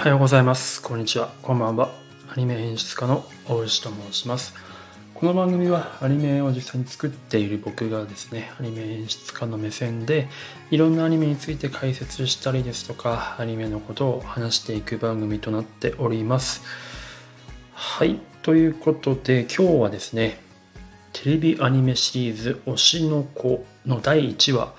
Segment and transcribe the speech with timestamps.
[0.00, 0.80] はようございます。
[0.80, 1.30] こんにちは。
[1.42, 1.90] こんばんは。
[2.34, 4.54] アニメ演出家の大石と申します。
[5.12, 10.30] この番組はアニメを実際に作っている僕がですね、アニメ演出家の目線で
[10.70, 16.62] いろんなアニメについて解説したりですとか、アニメのことを話していく番組となっております。
[17.74, 18.20] はい。
[18.40, 20.40] ということで今日はですね、
[21.12, 24.72] テレビアニメシリーズ推しの子の第1話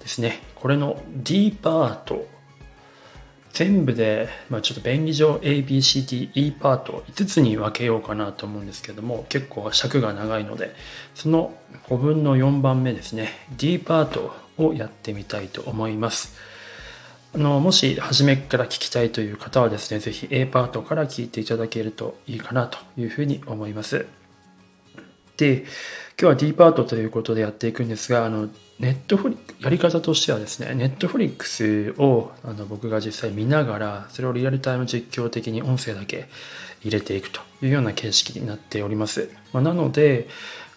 [0.00, 2.35] ですね、これの D パート
[3.56, 10.74] 全部で、まあ、ちょっと便宜上 ABCDE パート5つに分けようかなと思うんですけども結構尺が長いので
[11.14, 11.54] その
[11.88, 16.36] 5分の4番目ですね D パートをやってみたいと思います。
[17.34, 24.06] あのもし初めから聞きたいという方はですね是非 A パートから聞いていただけるといいかなというふうに思います。
[25.38, 25.64] で
[26.18, 28.48] 今日は D パートということでやっていくんですがあの
[28.78, 36.28] ネットフリやり方としてはですねネットフリックスをあの僕が実際見ながらそれをリアルタイム実況的に音声だけ
[36.80, 40.26] 入れていくというような形式になっております、まあ、なので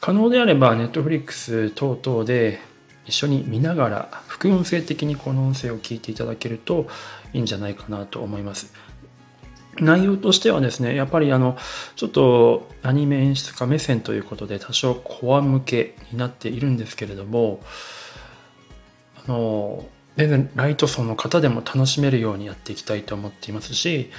[0.01, 2.59] 可能であればネットフリックス等々で
[3.05, 6.87] 一緒に見ながら副音声的にこの音声を聞いていただけると
[7.31, 8.73] いいんじゃないかなと思います。
[9.81, 11.57] 内容としてはですねやっぱりあの
[11.95, 17.61] ちょっとアニメ演出家目線ということで多少コア向けになっているんですけれども
[19.27, 19.85] あの
[20.17, 24.11] 全然ライト層の方でも楽しめるようにやっていきたいと思っていますし、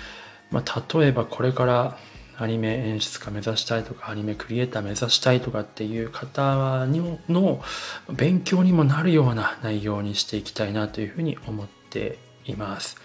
[0.50, 1.98] まあ、例えばこれから
[2.38, 7.62] アニメ演出家目指したいとかアニメクリエイター目指したいとかっていう方にの
[8.10, 12.96] 勉強にもなるような内容にしていきたいなというふうに思っています。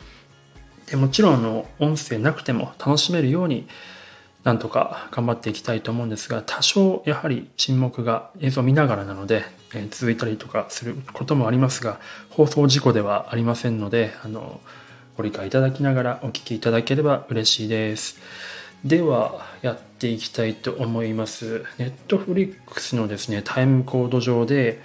[0.90, 3.68] でもちろんあの音声なくても楽しめるように
[4.44, 14.62] なんとか頑張っていきたいと思うんですが多少やはり沈黙が映像を見ながらなので、え、続いたりとかすることもありますが放送事故ではありませんのであの
[15.18, 18.20] ご理解いただきながらお聞きいただければ嬉しいです。
[18.84, 21.66] ではやっていきたいと思います。
[21.80, 24.80] ネットフリックスのですねタイムコード上で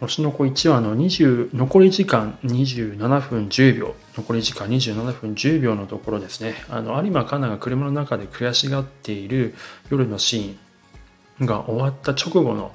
[0.00, 3.94] 推しの子1話の20残り時間27分10秒。
[4.16, 6.54] 残り時間27分10秒のところですね。
[6.70, 9.54] あの有馬香奈が車の中で悔しがっている
[9.90, 12.72] 夜のシーンが終わった直後の、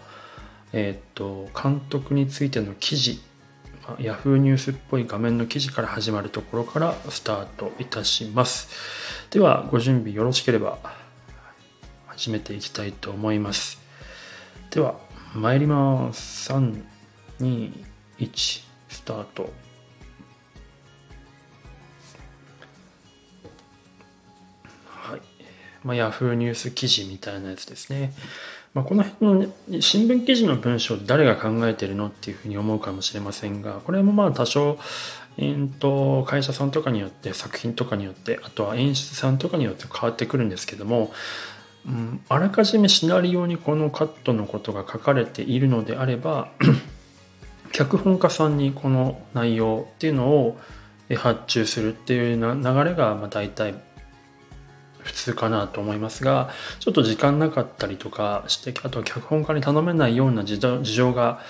[0.72, 3.20] えー、と監督についての記事。
[4.00, 8.70] ヤフーニュースっぽい画面の記事から始まるところからスタートいたします。
[9.32, 10.78] ではご準備よろしければ
[12.06, 13.80] 始めていきたいと思います。
[14.70, 15.00] では
[15.34, 16.52] 参ります。
[16.52, 16.95] 3
[17.40, 17.72] 2、
[18.20, 19.52] 1、スタート。
[24.86, 25.22] はい。
[25.84, 28.14] まあ、ヤフーニュース記事みたいなやつですね。
[28.74, 34.78] まあ、この辺の、ね、新聞記事の文章誰が考えてるのっていうふうに思うかもしれませんが、これもまあ多少、
[35.38, 41.12] えー、と会社さんとかによって作品とかによってあとは演出さんとかによって変わってくるんですけども
[41.88, 46.50] うん、あらかじめシナリオにこのカットのことが書かれているのであれば
[47.76, 50.58] 脚本家さんにこの内容っていうのを
[51.18, 53.76] 発注するっていう流れがま大体
[55.00, 61.42] 普通かなと思いますがちょっと時間なかったりとかしてあと脚本家に頼めないような事情が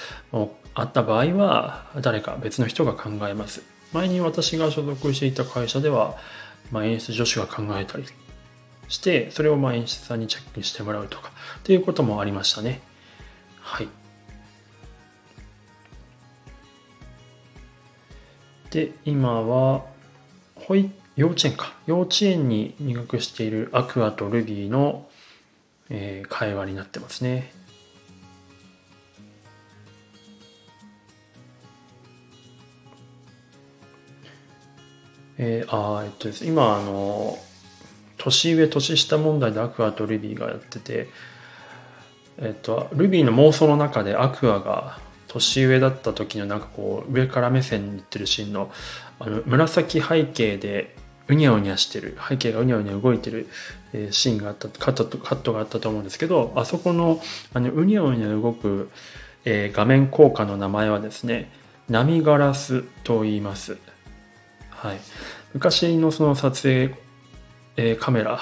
[0.73, 3.61] あった場合は誰か別の人が考えます。
[3.93, 6.17] 前に私が所属していた会社では、
[6.71, 8.05] まあ、演出助手が考えたり
[8.87, 12.81] してそれをま演出さんにチェックしてもらうとかっていうこともありましたね。
[13.61, 14.04] はい。
[18.75, 19.85] で今は
[20.55, 21.73] 保育幼稚園か。
[21.87, 25.07] 幼稚園に入学しているアクアとルビーの、
[25.89, 27.53] えー、会話になってますね。
[35.37, 36.45] えー、あえっとです。
[36.45, 37.37] 今あの
[38.17, 41.07] 年上年下問題でアクアとルビーがやってて
[42.39, 44.99] えっとルビーの妄想の中でアクアが
[45.35, 48.71] 年上だった時のなんかこう上から目線にいってるシーンの
[49.19, 50.95] あの紫背景で
[51.27, 53.47] うにゃうにゃしてる背景がうにゃうにゃ動いてる、
[53.93, 57.19] え、シーンがあったカットカットがあったと思うんですけどあそこの
[57.53, 58.89] あのうにゃうにゃ動く、
[59.43, 61.51] え、画面効果の名前はですね
[61.89, 63.77] 波ガラスと言います。
[64.69, 64.97] はい、
[65.53, 66.95] 昔のその撮影、
[67.77, 68.39] え、カメラ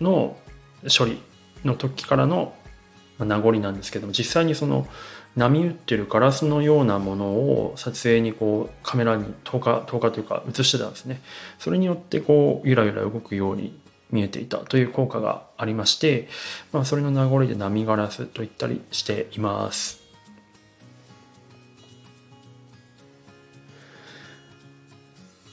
[0.00, 0.36] の
[0.96, 1.20] 処理
[1.64, 2.54] の時からの
[3.18, 4.86] 名残なんですけども実際にその
[5.36, 11.20] 波打ってるガラスのようなものを撮影にこうカメラに投下投下というか映してたんですね。
[11.58, 13.78] それによってこうゆらゆら動くように
[14.10, 16.28] 見えていたという効果がありまして、
[16.72, 20.06] まあ、それの名残で波ガラスと言ったりしています。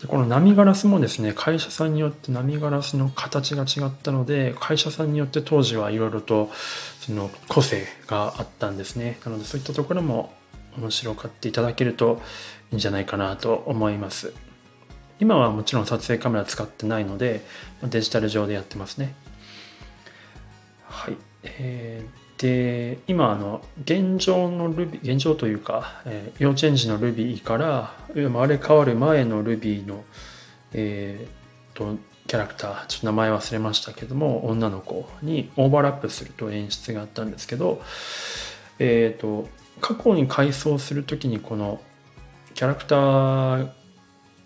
[0.04, 6.52] でこの波ガラスもですね会社さんによって波ガラスの形が違ったので会社さんによって当時はいろいろと
[7.10, 9.20] の個性があったんですね。
[9.26, 10.34] なのでそういったところも
[10.78, 12.22] 面白がっていただけると
[12.72, 14.34] いいんじゃないかなと思います。
[15.20, 17.46] 今はもちろん撮影カメラ使ってないので
[17.84, 19.16] デジタル上でやってますね。
[20.86, 30.04] はい、えー、で今あの現状の Ruby 現状というか、えー、幼稚園児の Ruby からあれ変わる前の Ruby の
[30.74, 31.98] えー、と
[32.28, 37.82] キャラクターちょっと名前忘れましたけども女の子にオーバーラップすると演出があったんですけど
[38.80, 39.48] えっ、ー、と
[39.82, 41.82] 過去に回想する時にこの
[42.54, 43.70] キャラクター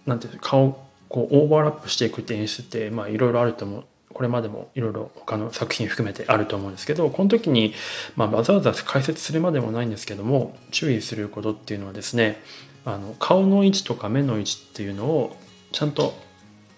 [0.05, 3.83] なんていう顔こうオーバーラップしていくって演出ってまあいろいろあると思う。
[4.13, 7.75] これまでもいろいろ他の作品含めてあると思うんですけどこの時に、
[8.15, 12.41] まあ、わざわざ解説するまでもないんですけども注意することっていうのはですね
[12.83, 15.37] あの顔の位置とか目の位置っていうのを
[15.71, 16.15] ちゃんと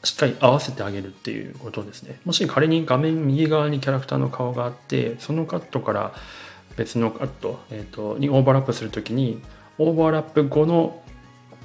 [0.04, 2.20] しっかり合わせてあげるっていうことですね。
[2.26, 6.14] もし仮に画面右側にキャラクターの顔があってそのカットから
[6.78, 9.42] 別のカット,、えーと、にオーバーラップするときに
[9.78, 11.02] オーバーラップ後の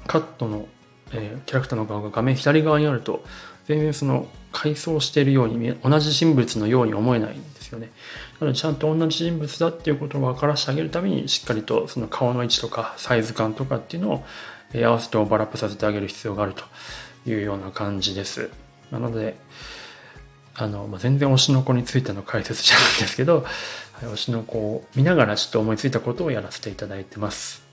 [0.07, 0.67] カットの、
[1.13, 3.23] えー、キャラクターの顔が画面左側にあると
[3.65, 7.91] 全然その回想しているように見え同じ人物のように思えないんですよね。
[8.39, 14.25] なのでちゃんと同じ人物だっていうことを分からせてあげるためにしっかりとその顔の位置とかサイズ感とかっていうのを
[14.75, 16.63] 合わせてオーバーラップさせてあげる必要があると。
[17.25, 18.49] いうような感じです
[18.91, 19.35] なので
[20.53, 23.45] あの、まあ、全然推しの子についての解説じゃないんですけど
[23.93, 27.63] はい推しの子を見ながらちょっと思いついたことをやらせていただいてます。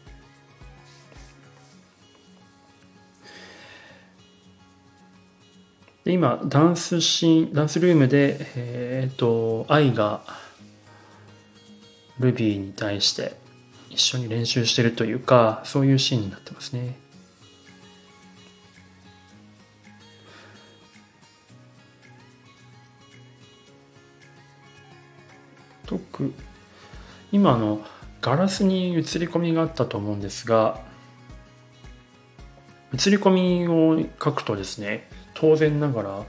[6.05, 10.23] で今ダンスシーンダンスルームでえっ、ー、と愛が
[12.19, 13.37] ルビーに対して
[13.91, 17.02] 一緒に練習してるというかそういうシーンになってますね。
[26.13, 26.33] く。
[27.33, 27.83] 今の
[28.21, 30.81] ガラスに映り込みがあったと思うんですが
[32.95, 36.25] 映り込みを描くとですね当然ながら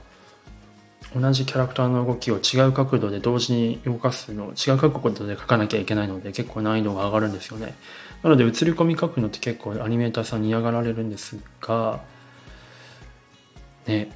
[1.14, 7.74] 同じキャラクターの動きを違う角度で同時に動かすの違う角度で描かなきゃいけないので結構難易度が上がるんですよね。
[8.24, 12.00] なので映り込み描くのって結構アニメーターさんに嫌がられるんですが
[13.86, 14.10] ね。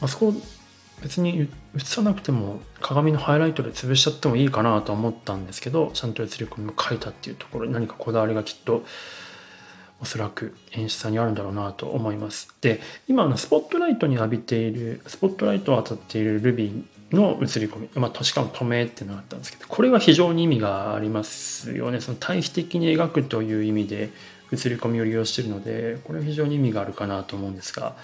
[0.00, 0.34] あそこ
[1.04, 8.86] 別に映さなくても鏡のハイライトで潰しちゃってもいいかなと思ったんですけどちゃんと映り込みを描いたっていうところに何かこだわりがきっと
[10.00, 12.48] おそらく演出さんにあるんだろうなと思います。
[12.62, 24.10] で今のスポットライトに浴びているスポットライトを当たっているルビーの映り込み、まあ、しかも透明っていうのがあったんですけどこれは非常に意味がありますよねその対比的に描くという意味で
[24.52, 27.94] 映り込みを利用しているのでこれは非常に意味があるかなと思うんですが。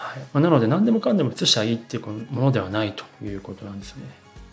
[0.00, 4.04] はい、なので何でもかんでも映しゃいいっていうものではないということなんですね。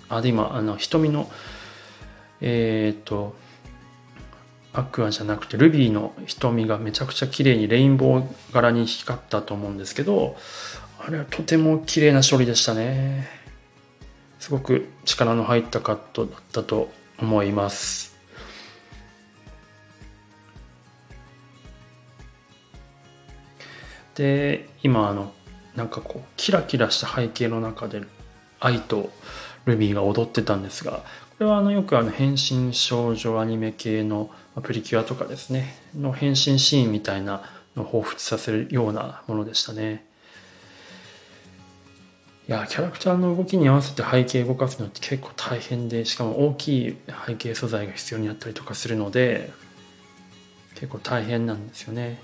[0.10, 1.32] あで今あの瞳の
[2.42, 3.34] えっ、と
[4.74, 10.36] アクアじゃなくてルビーの瞳がめちゃくちゃ綺麗にレインボー柄に光ったと思うんですけど
[11.00, 13.30] あれはとても綺麗な処理でしたね。
[14.40, 18.18] すごく力の入ったカットだったと思います。
[24.16, 25.32] で今あの
[25.78, 28.02] なんかこうキラキラした背景の中で
[28.60, 29.12] 愛と
[29.66, 31.04] ルビーが踊ってたんですが
[31.38, 34.32] これはあのよくあの変身少女アニメ系の
[34.64, 37.44] プリキュアとかですねの変身シーンみたいな
[37.76, 40.04] のを彷彿させるようなものでしたね。
[42.50, 49.52] いやキャラクターの動きに合わせて背景動かすのって結構大変でしかも大きい背景素材が必要になったりとかするので
[50.76, 52.20] 結構大変なんですよね。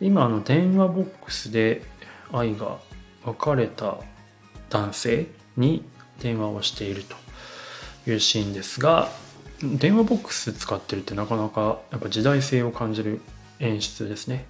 [0.00, 1.82] 今あの電話ボックスで
[2.32, 2.78] 愛が
[3.24, 3.98] 別れた
[4.68, 5.26] 男性
[5.56, 5.84] に
[6.20, 9.08] 電話をしているというシーンですが
[9.62, 13.20] 電話ボックス使ってるってなかなかやっぱ時代性を感じる
[13.58, 14.44] 演出ですね。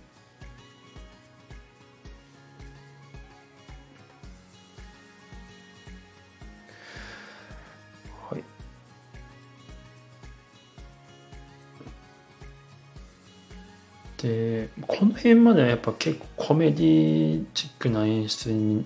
[14.27, 18.85] でこの辺まではやっぱ結構コメディチックな演出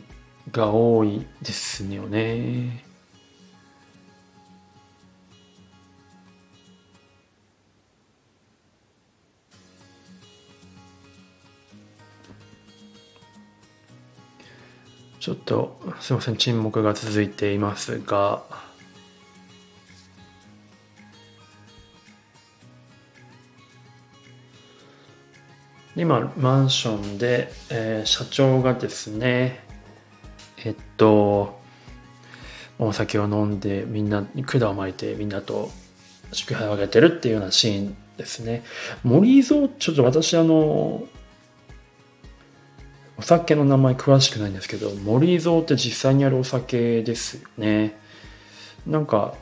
[0.53, 2.85] が多いですよね。
[15.21, 18.43] ちょっとすいません沈黙が続いていますが
[25.97, 29.61] 今マンションで、えー、社長がですね
[30.65, 31.59] えっと
[32.79, 35.71] お酒を飲んでみんなに管を巻いてみんなと
[36.33, 38.63] 祝杯をあげてるっていうようなシーンですね。
[39.03, 41.03] 森蔵ちょっと私あの
[43.19, 47.99] お酒の名前詳しくないんですけど森蔵って実際にあるお酒ですよね。
[48.87, 49.35] なんか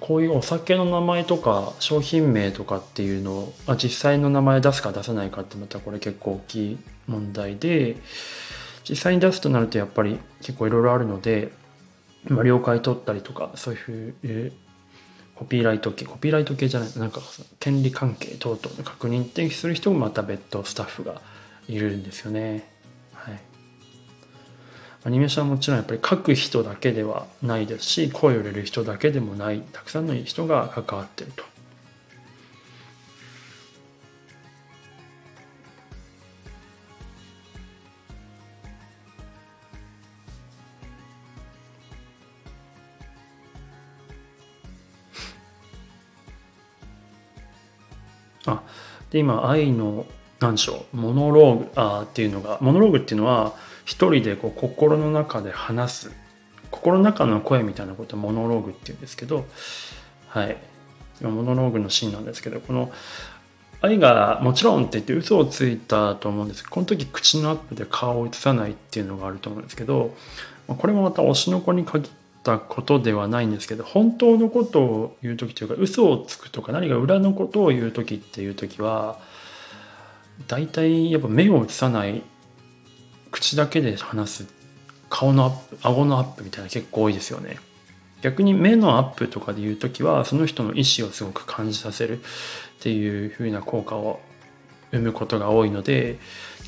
[0.00, 7.96] こういうお酒の名前とか商品名とかっていうのを、あ、実際の名前出すか出さないかってまたこれ結構大きい問題で
[8.88, 11.52] 実際に出すとなるとやっぱり結構いろいろあるので、
[12.28, 14.52] まあ、了解取ったりとかそういう
[15.36, 17.20] コピーライト系コピーライト系じゃないなんか
[17.60, 21.20] 権利関係等々の確認ってする人もまた別途スタッフが
[21.68, 22.68] いるんですよね。
[25.02, 31.44] アニメーションはもちろんやっぱり書く人だけではないですし声を入れる人だけでもないたくさんの人が関わってると。
[48.46, 48.62] あ
[49.10, 50.06] で今愛の
[50.40, 53.54] 何でしょうモノローグあっていうのがモノローグっていうのは
[53.90, 56.12] 一人でこう心の中で話す
[56.70, 59.46] 心の中の声みたいなことをモノローグっていうんですけど
[60.28, 60.56] はい。
[61.20, 62.92] モノローグのシーンなんですけどこの
[63.82, 66.62] 愛がもちろんって言って嘘をついたと思うんです。
[66.62, 70.14] けどこの時口のアップで顔を映さないっていうのがあると思うんですけど
[70.68, 72.10] これもまた推しの子に限っ
[72.44, 79.18] たことではないんですけど本当のことを言う時というか嘘をつくとか何か裏のことを言う時っていう時は
[80.46, 82.22] 大体やっぱ目を映さない
[83.30, 84.46] 口だけで話す
[85.08, 87.58] 顔のアップ顎のアップみたいな結構多いですよね
[88.22, 92.22] 逆に目のアップとかで言う時はその人の意思をすごく感じさせるっ
[92.80, 94.20] ていう風な効果を
[94.92, 96.18] 生むことが多いので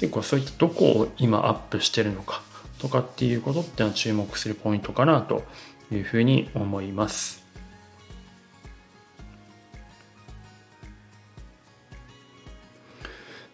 [0.01, 2.43] 結構そういったどこを今アップしてるのか
[2.79, 5.45] とかっていうことっていうのは注目するポイントかなと
[5.93, 7.42] いうふうに思います。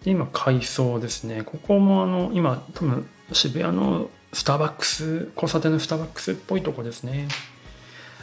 [0.09, 1.43] で今改装ですね。
[1.43, 7.29] ここもあの今多分渋谷のスターバックス交差点のスターバックスっぽいとこですね。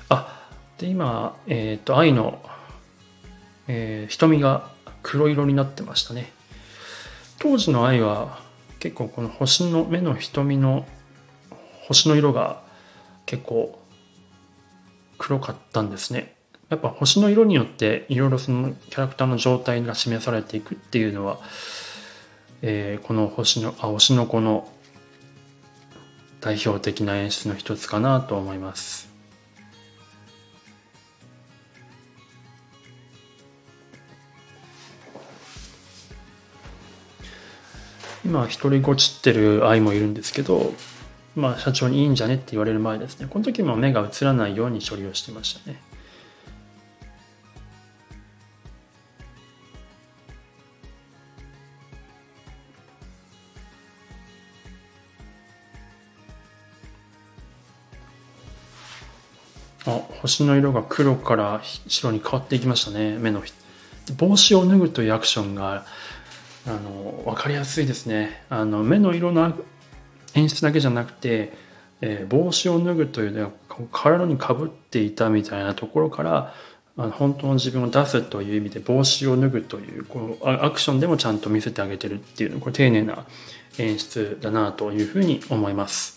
[0.09, 0.49] あ
[0.79, 2.41] で今えっ、ー、と愛の、
[3.67, 4.71] えー、瞳が
[5.03, 6.33] 黒色になってましたね。
[7.37, 8.39] 当時の愛は
[8.79, 10.87] 結構この星の目の瞳の
[11.87, 12.63] 星の色が
[13.27, 13.79] 結構
[15.19, 16.34] 黒かったんですね。
[16.69, 21.39] やっぱ星の色によっていろいろそのキャラクターの状態が示されていくっていうのは、
[22.61, 24.67] えー、この星のあ星の子の
[26.41, 29.13] 代表的な演出の一つかなと思います。
[38.25, 40.73] 今一人ごちってる愛もいるんですけど
[41.35, 45.79] まあ社長にいいんじゃねって言われる前ですねこの時も目が映らないように処理をしてましたね。
[59.85, 63.43] あ星の色が黒から白に変わっていきましたね目の
[64.17, 65.85] 帽子を脱ぐというアクションが
[66.67, 69.53] あの分かりやすいですねあの目の色の
[70.33, 71.53] 演出だけじゃなくて、
[72.01, 73.51] えー、帽子を脱ぐというね
[73.91, 76.53] 体にかぶっていたみたいなところから
[76.97, 83.25] あの本当の自分を出すという意味で帽子を脱ぐというこのアクションでもちゃんと見せてあげてるっていうこれ丁寧な
[83.77, 86.14] 演出だなというふうに思います。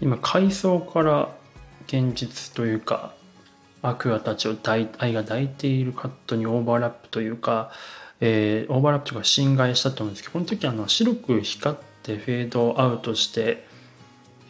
[0.00, 1.28] 今階層から
[1.86, 3.14] 現実というか
[3.82, 7.70] アクアたちを愛が抱いているカットにオーバーラップというか、
[8.20, 13.66] えー、オーバーラップとか侵害したと思うんですけどこの時あの白く光ってフェードアウトして、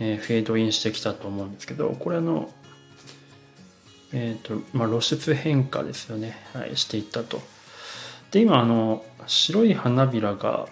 [0.01, 2.51] えー、フェードインしてきたと思うんですけどこれあの
[4.13, 7.41] えっ、ー、とまあ露出変化ですよね、はい、していったと。
[8.31, 10.69] で今あの白い花びらが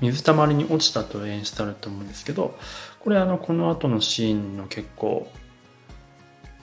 [0.00, 2.58] 水たまりに落ちたと演出されると思うんですけど
[3.00, 5.30] これあのこの後のシーンの結構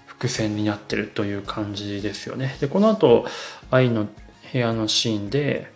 [0.06, 2.56] 伏線になってるという感じですよね。
[2.60, 3.26] でこの後
[3.72, 4.08] 愛の
[4.52, 5.72] 部屋のシーンで、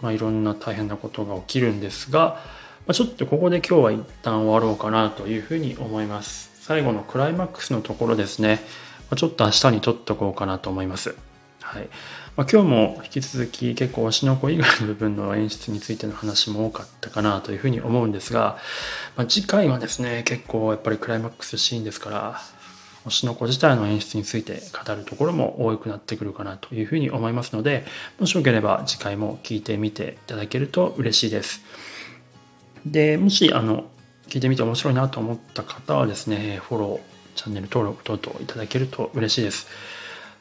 [0.00, 2.40] まあ、いろんな大変なことが起きるんですが、
[2.86, 6.50] まあ、ちょっとここで今日は一旦終わろうかなというふうに思います。
[6.60, 8.60] 最後のクライマックスのところですね、
[9.10, 11.16] まあ、ちょっと明日に撮っとこうかなと思います。
[11.68, 11.88] はい。
[12.34, 18.56] まあ、今日も引き続き結構推しの子以外の部分の演出についての話も多かったかなというふうに思うんですが、
[19.16, 22.40] まあ、次回はですね結構やっぱりクライマックスシーンですから
[23.04, 27.84] 推しの子自体の演出について語るところも多くなってくるかなというふうに思いますので
[28.18, 31.60] もしよければ次回も聞いてみていただけると嬉しいです。
[32.86, 33.90] でもしあの
[34.28, 39.66] 聞いてみて面白いなと思った方はですねフォローチャンネル登録等々いただけると嬉しいです。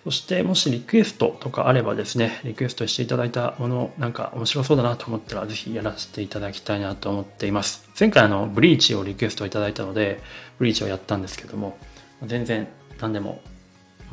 [0.07, 7.89] そしてもしリクエストとかあればですね、リクエストしていただいたもの、なんか面白そうだなと思ったら、ぜひやらせていただきたいなと思っています。
[7.99, 10.21] 前回あの、ブリーチをリクエストいただいたので、
[10.59, 11.77] ブリーチをやったんですけども、
[12.25, 12.69] 全然
[13.01, 13.41] 何でも、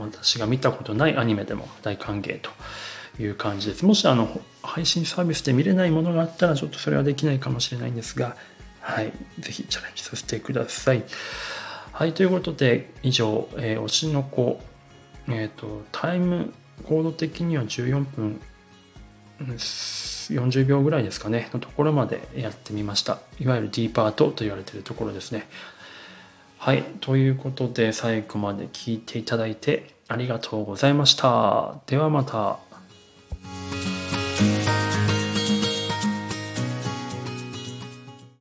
[0.01, 2.51] 私が見たことないアニメでも大歓迎と
[3.23, 3.85] いう感じです。
[3.85, 8.37] もしあの、配信サービスで見れないものがあったら、ちょっとそれはできないかもしれないんですが、
[8.81, 11.05] はい、ぜひチャレンジさせてください。
[11.93, 14.61] はい、ということで、以上、えー、推しの子
[15.29, 16.53] えっ、ー、と、タイム
[16.85, 18.41] コード的には14分
[19.41, 23.19] 40秒ぐらいですかね、のところまでやってみました。
[23.41, 25.47] いわゆる D パートと言われているところですね。
[26.59, 26.83] はい。
[27.01, 31.77] ということで、最後まで聞いていただいてありがとうございました。
[31.87, 32.59] ではまた。